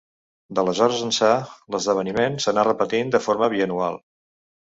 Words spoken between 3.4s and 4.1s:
bianual.